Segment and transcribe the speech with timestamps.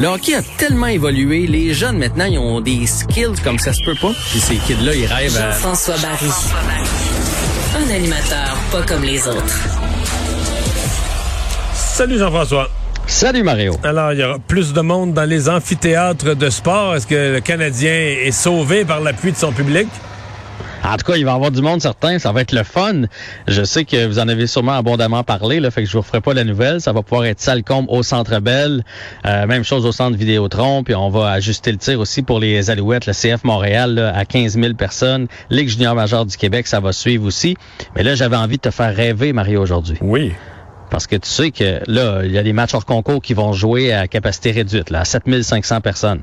[0.00, 1.48] Le hockey a tellement évolué.
[1.48, 4.12] Les jeunes, maintenant, ils ont des skills comme ça se peut pas.
[4.30, 5.50] Puis ces kids-là, ils rêvent à...
[5.50, 6.30] Jean-François Barry.
[7.76, 9.58] Un animateur pas comme les autres.
[11.74, 12.70] Salut Jean-François.
[13.08, 13.74] Salut Mario.
[13.82, 16.94] Alors, il y aura plus de monde dans les amphithéâtres de sport.
[16.94, 19.88] Est-ce que le Canadien est sauvé par l'appui de son public?
[20.84, 22.18] En tout cas, il va y avoir du monde certain.
[22.18, 23.02] Ça va être le fun.
[23.46, 26.20] Je sais que vous en avez sûrement abondamment parlé, là, fait que je vous referai
[26.20, 26.80] pas la nouvelle.
[26.80, 28.84] Ça va pouvoir être Salcombe au Centre Bell.
[29.26, 30.84] Euh, même chose au Centre Vidéotron.
[30.84, 34.24] Puis on va ajuster le tir aussi pour les Alouettes, le CF Montréal, là, à
[34.24, 35.26] 15 000 personnes.
[35.50, 37.56] Ligue junior majeure du Québec, ça va suivre aussi.
[37.96, 39.98] Mais là, j'avais envie de te faire rêver, Mario, aujourd'hui.
[40.00, 40.32] Oui.
[40.90, 43.52] Parce que tu sais que là, il y a des matchs hors concours qui vont
[43.52, 46.22] jouer à capacité réduite, là, à 7500 personnes.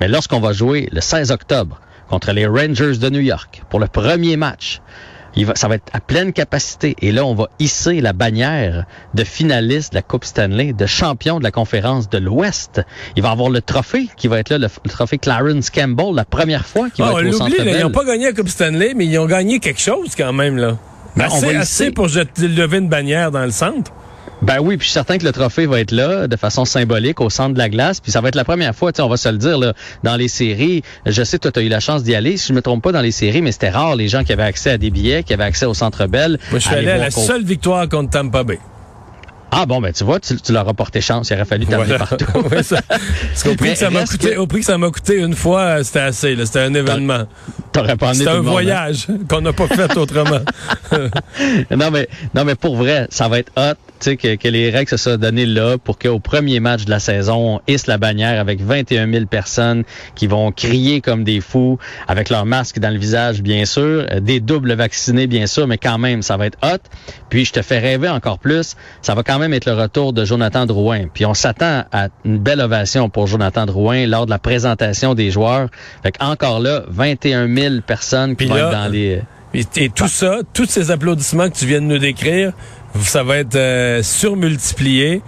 [0.00, 1.80] Mais lorsqu'on va jouer le 16 octobre
[2.12, 4.82] contre les Rangers de New York pour le premier match,
[5.34, 6.94] il va, ça va être à pleine capacité.
[7.00, 11.38] Et là, on va hisser la bannière de finaliste de la Coupe Stanley, de champion
[11.38, 12.82] de la conférence de l'Ouest.
[13.16, 16.26] Il va avoir le trophée qui va être là, le, le trophée Clarence Campbell, la
[16.26, 18.32] première fois qu'il Ah, va on être au Centre là, ils n'ont pas gagné la
[18.34, 20.58] Coupe Stanley, mais ils ont gagné quelque chose quand même.
[20.58, 20.76] là.
[21.16, 23.90] Ben, on assez, va assez pour jeter- lever une bannière dans le centre.
[24.42, 27.20] Ben oui, puis je suis certain que le trophée va être là de façon symbolique
[27.20, 28.00] au centre de la glace.
[28.00, 29.72] Puis ça va être la première fois, tu sais, on va se le dire, là,
[30.02, 30.82] dans les séries.
[31.06, 32.36] Je sais toi, tu as eu la chance d'y aller.
[32.36, 34.42] Si je me trompe pas, dans les séries, mais c'était rare les gens qui avaient
[34.42, 36.38] accès à des billets, qui avaient accès au Centre Bell.
[36.50, 38.58] Moi, je suis allé à la seule victoire contre Tampa Bay.
[39.54, 41.28] Ah bon, ben tu vois, tu, tu leur as porté chance.
[41.28, 42.06] Il aurait fallu t'amener Voilà.
[42.06, 42.24] partout.
[42.62, 45.18] Ça- Parce qu'au prix, que ça m'a coûté, que- au prix que ça m'a coûté
[45.20, 46.34] une fois, euh, c'était assez.
[46.34, 46.46] là.
[46.46, 47.24] C'était un événement.
[47.70, 48.40] T'aurais pas C'était un hein?
[48.40, 50.40] voyage qu'on n'a pas fait autrement.
[51.70, 53.74] non, mais, non, mais pour vrai, ça va être hot,
[54.10, 57.56] que, que les règles se soient données là pour qu'au premier match de la saison,
[57.56, 62.30] on hisse la bannière avec 21 000 personnes qui vont crier comme des fous, avec
[62.30, 65.98] leur masque dans le visage, bien sûr, euh, des doubles vaccinés, bien sûr, mais quand
[65.98, 66.78] même, ça va être hot.
[67.28, 70.24] Puis, je te fais rêver encore plus, ça va quand même être le retour de
[70.24, 71.06] Jonathan Drouin.
[71.12, 75.30] Puis, on s'attend à une belle ovation pour Jonathan Drouin lors de la présentation des
[75.30, 75.68] joueurs.
[76.02, 79.22] Fait encore là, 21 000 personnes qui Puis vont là, être dans les...
[79.54, 82.52] Et, et tout ça, tous ces applaudissements que tu viens de nous décrire,
[83.00, 85.22] ça va être euh, surmultiplié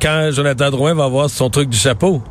[0.00, 2.22] quand Jonathan Drouin va avoir son truc du chapeau.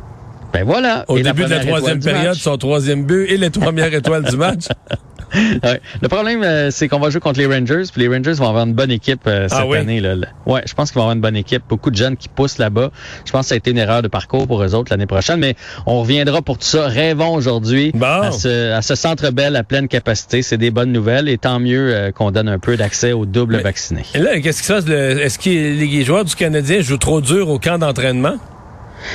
[0.52, 1.04] Ben voilà.
[1.08, 4.36] Au Et début de la troisième période, son troisième but et les premières étoiles du
[4.36, 4.64] match.
[5.62, 5.80] Ouais.
[6.00, 8.64] Le problème, euh, c'est qu'on va jouer contre les Rangers, puis les Rangers vont avoir
[8.66, 9.78] une bonne équipe euh, cette Ah oui?
[9.78, 10.00] année.
[10.00, 10.14] Là.
[10.46, 11.62] Ouais, je pense qu'ils vont avoir une bonne équipe.
[11.68, 12.90] Beaucoup de jeunes qui poussent là-bas.
[13.24, 15.38] Je pense que ça a été une erreur de parcours pour eux autres l'année prochaine,
[15.40, 15.54] mais
[15.86, 16.86] on reviendra pour tout ça.
[16.88, 18.06] Rêvons aujourd'hui Bon.
[18.06, 20.42] à ce, à ce centre belle à pleine capacité.
[20.42, 23.56] C'est des bonnes nouvelles et tant mieux euh, qu'on donne un peu d'accès aux doubles
[23.56, 24.04] Mais- vaccinés.
[24.14, 24.86] Et là, qu'est-ce qui se passe?
[24.88, 28.34] Est-ce que les joueurs du Canadien jouent trop dur au camp d'entraînement?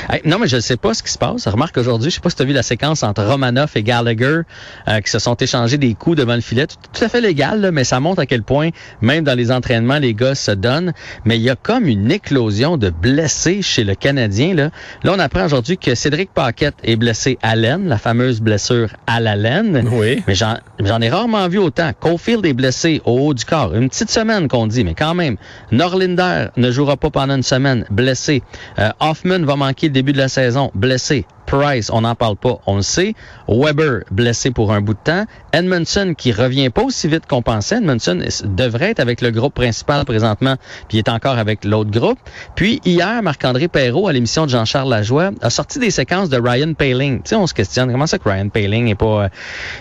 [0.10, 1.48] Hey, non, mais je ne sais pas ce qui se passe.
[1.48, 4.42] Remarque aujourd'hui, je sais pas si tu as vu la séquence entre Romanoff et Gallagher
[4.88, 6.68] euh, qui se sont échangés des coups devant le filet.
[6.68, 8.70] Tout, tout à fait légal, là, mais ça montre à quel point,
[9.02, 10.94] même dans les entraînements, les gars se donnent.
[11.26, 14.54] Mais il y a comme une éclosion de blessés chez le Canadien.
[14.54, 14.70] Là,
[15.04, 19.20] là on apprend aujourd'hui que Cédric Paquette est blessé à l'aine, la fameuse blessure à
[19.20, 19.88] la laine.
[19.92, 20.24] Oui.
[20.28, 21.92] Mais j'en j'en ai rarement vu autant.
[22.00, 23.76] Caulfield est blessé au haut du corps.
[23.76, 25.38] Une petite semaine qu'on dit, mais quand même.
[25.72, 28.44] Norlinder ne jouera pas pendant une semaine, blessé.
[28.80, 31.26] Euh, Hoffman va manquer le début de la saison, blessé.
[31.46, 33.14] Price, on n'en parle pas, on le sait.
[33.48, 35.26] Weber, blessé pour un bout de temps.
[35.54, 37.78] Edmondson, qui revient pas aussi vite qu'on pensait.
[37.78, 40.56] Edmondson devrait être avec le groupe principal présentement,
[40.88, 42.20] puis est encore avec l'autre groupe.
[42.56, 46.74] Puis hier, Marc-André Perrault, à l'émission de Jean-Charles Lajoie, a sorti des séquences de Ryan
[46.74, 47.22] Paling.
[47.22, 49.30] Tu sais, on se questionne, comment ça que Ryan Paling est pas, euh,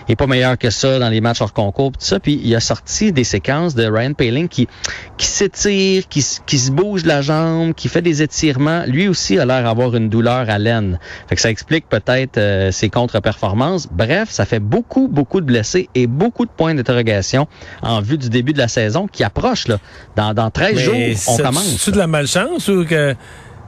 [0.08, 2.20] est pas meilleur que ça dans les matchs hors concours, tout ça.
[2.20, 4.68] Puis il a sorti des séquences de Ryan Paling qui,
[5.16, 8.84] qui s'étire, qui, qui se bouge la jambe, qui fait des étirements.
[8.86, 10.98] Lui aussi a l'air d'avoir une douleur à l'aine.
[11.28, 13.86] Fait explique peut-être euh, ses contre-performances.
[13.86, 17.46] Bref, ça fait beaucoup, beaucoup de blessés et beaucoup de points d'interrogation
[17.80, 19.68] en vue du début de la saison qui approche.
[19.68, 19.78] Là.
[20.16, 20.94] Dans, dans 13 jours,
[21.28, 21.76] on commence.
[21.78, 23.14] C'est de la malchance ou que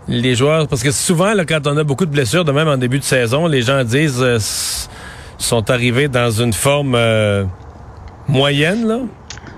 [0.08, 0.66] les joueurs...
[0.66, 3.04] Parce que souvent, là, quand on a beaucoup de blessures, de même en début de
[3.04, 4.38] saison, les gens disent euh,
[5.38, 7.44] sont arrivés dans une forme euh,
[8.26, 8.98] moyenne, là?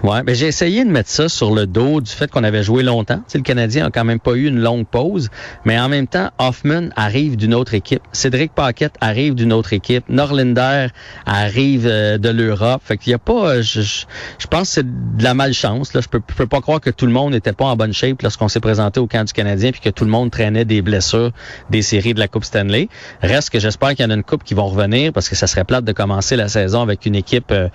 [0.04, 2.84] Ouais, ben j'ai essayé de mettre ça sur le dos du fait qu'on avait joué
[2.84, 3.20] longtemps.
[3.34, 5.28] Le Canadien a quand même pas eu une longue pause,
[5.64, 8.02] mais en même temps, Hoffman arrive d'une autre équipe.
[8.12, 10.04] Cédric Paquette arrive d'une autre équipe.
[10.08, 10.88] Norlinder
[11.26, 12.80] arrive euh, de l'Europe.
[12.84, 15.94] Fait qu'il y a pas, euh, je, je, pense que c'est de la malchance.
[15.94, 18.22] Là, je peux, peux pas croire que tout le monde n'était pas en bonne shape
[18.22, 21.32] lorsqu'on s'est présenté au camp du Canadien, puis que tout le monde traînait des blessures
[21.70, 22.88] des séries de la Coupe Stanley.
[23.22, 25.46] Reste que j'espère qu'il y en a une coupe qui vont revenir, parce que ça
[25.46, 27.68] serait plate de commencer la saison avec une équipe euh,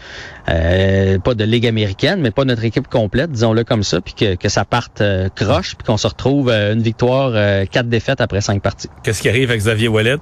[0.49, 4.49] euh, pas de ligue américaine, mais pas notre équipe complète, disons-le comme ça, puis que,
[4.49, 8.41] ça parte euh, croche, puis qu'on se retrouve euh, une victoire, euh, quatre défaites après
[8.41, 8.89] cinq parties.
[9.03, 10.17] Qu'est-ce qui arrive avec Xavier Wallet?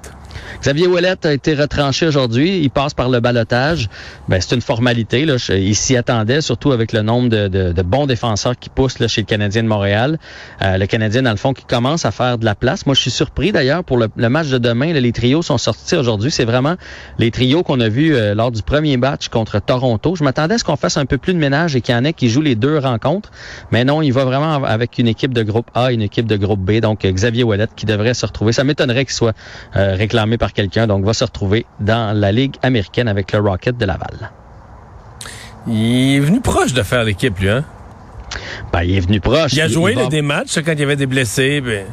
[0.61, 2.59] Xavier Ouellet a été retranché aujourd'hui.
[2.59, 3.89] Il passe par le balotage.
[4.29, 5.25] Ben, c'est une formalité.
[5.25, 5.35] Là.
[5.49, 9.25] Il s'y attendait, surtout avec le nombre de, bons défenseurs qui poussent là, chez le
[9.25, 10.19] Canadien de Montréal.
[10.61, 12.85] Euh, le Canadien, dans le fond, qui commence à faire de la place.
[12.85, 14.93] Moi, je suis surpris d'ailleurs pour le, match de demain.
[14.93, 16.31] Les trios sont sortis aujourd'hui.
[16.31, 16.75] C'est vraiment
[17.17, 20.15] les trios qu'on a vus euh, lors du premier match contre Toronto.
[20.15, 22.03] Je m'attendais à ce qu'on fasse un peu plus de ménage et qu'il y en
[22.03, 23.31] ait qui jouent les deux rencontres.
[23.71, 26.37] Mais non, il va vraiment avec une équipe de groupe A et une équipe de
[26.37, 26.79] groupe B.
[26.79, 28.53] Donc, Xavier Ouellet qui devrait se retrouver.
[28.53, 29.35] Ça m'étonnerait qu'il soit
[29.75, 33.77] euh, réclamé par quelqu'un, donc va se retrouver dans la Ligue américaine avec le Rocket
[33.77, 34.31] de Laval.
[35.67, 37.63] Il est venu proche de faire l'équipe, lui, hein?
[38.71, 39.53] Ben, il est venu proche.
[39.53, 40.07] Il a joué il va...
[40.07, 41.61] des matchs quand il y avait des blessés.
[41.61, 41.85] Ben...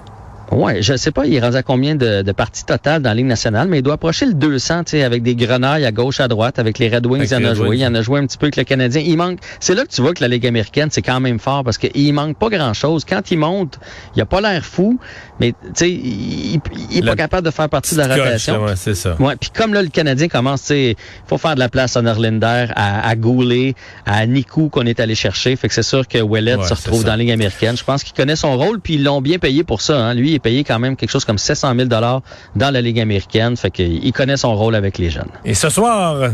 [0.51, 3.15] Ouais, je sais pas, il est rendu à combien de, de parties totales dans la
[3.15, 6.21] Ligue nationale, mais il doit approcher le 200, tu sais, avec des grenailles à gauche,
[6.21, 7.77] à droite, avec les Red Wings, il en a joué.
[7.77, 9.03] Il en a joué un petit peu avec le Canadien.
[9.05, 11.65] Il manque, c'est là que tu vois que la Ligue américaine, c'est quand même fort
[11.65, 13.05] parce qu'il manque pas grand chose.
[13.05, 13.79] Quand il monte,
[14.17, 14.99] il a pas l'air fou,
[15.39, 16.61] mais tu sais, il,
[16.91, 18.65] il, est pas capable de faire partie de la rotation.
[18.65, 19.17] Ouais, c'est ça.
[19.21, 20.97] Ouais, puis comme là, le Canadien commence, tu sais,
[21.27, 23.75] faut faire de la place à Norlinder, à, à Goulet,
[24.07, 25.57] à Nikou qu'on est allé chercher.
[25.57, 27.77] Fait que c'est sûr que ouais, se retrouve dans la Ligue américaine.
[27.77, 29.99] Je pense qu'il connaît son rôle, puis ils l'ont bien payé pour ça.
[29.99, 30.15] Hein.
[30.15, 32.23] Lui, est payé quand même quelque chose comme 700 000 dollars
[32.57, 33.57] dans la Ligue américaine.
[33.57, 35.31] Fait qu'il connaît son rôle avec les jeunes.
[35.45, 36.31] Et ce soir...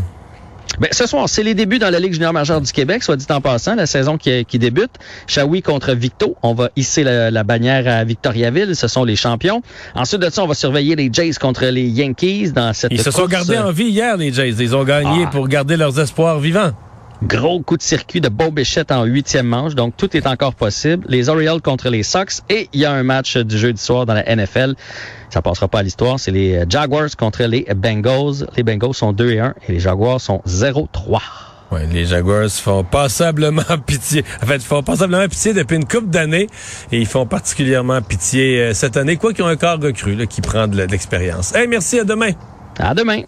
[0.81, 3.27] Ben, ce soir, c'est les débuts dans la Ligue junior majeure du Québec, soit dit
[3.31, 4.91] en passant, la saison qui, qui débute.
[5.29, 6.37] Shawi contre Victo.
[6.43, 8.75] On va hisser la, la, bannière à Victoriaville.
[8.75, 9.63] Ce sont les champions.
[9.95, 13.13] Ensuite de ça, on va surveiller les Jays contre les Yankees dans cette Ils se
[13.13, 14.57] sont gardés en vie hier, les Jays.
[14.59, 15.31] Ils ont gagné ah.
[15.31, 16.73] pour garder leurs espoirs vivants.
[17.23, 21.07] Gros coup de circuit de Beau Bichette en huitième manche, donc tout est encore possible.
[21.09, 24.15] Les Orioles contre les Sox et il y a un match du jeudi soir dans
[24.15, 24.75] la NFL.
[25.31, 28.47] Ça passera pas à l'histoire, c'est les Jaguars contre les Bengals.
[28.57, 31.21] Les Bengals sont 2 et 1 et les Jaguars sont 0-3.
[31.73, 34.25] Ouais, les Jaguars font passablement pitié.
[34.43, 36.49] En fait, ils font passablement pitié depuis une couple d'années
[36.93, 40.41] et ils font particulièrement pitié cette année, quoi qu'ils ont un corps recru là, qui
[40.41, 41.55] prend de l'expérience.
[41.55, 42.33] Hey, merci, à demain.
[42.79, 43.23] À demain.